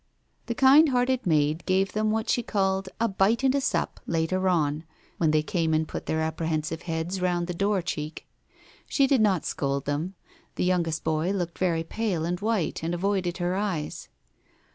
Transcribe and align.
The 0.47 0.55
kind 0.55 0.89
hearted 0.89 1.27
maid 1.27 1.63
gave 1.67 1.91
them 1.93 2.09
what 2.09 2.27
she 2.27 2.41
called 2.41 2.89
"a 2.99 3.07
bite 3.07 3.43
and 3.43 3.53
a 3.53 3.61
sup" 3.61 3.99
later 4.17 4.49
on, 4.49 4.83
when 5.19 5.29
they 5.29 5.43
came 5.43 5.75
and 5.75 5.87
put 5.87 6.07
their 6.07 6.21
apprehensive 6.21 6.81
heads 6.89 7.21
round 7.21 7.45
the 7.45 7.53
door 7.53 7.83
cheek. 7.83 8.25
She 8.87 9.05
did 9.05 9.21
not 9.21 9.45
scold 9.45 9.85
them. 9.85 10.15
The 10.55 10.65
youngest 10.65 11.03
boy 11.03 11.29
looked 11.33 11.59
very 11.59 11.83
pale 11.83 12.25
and 12.25 12.39
white, 12.39 12.81
and 12.81 12.95
avoided 12.95 13.37
her 13.37 13.53
eyes. 13.55 14.09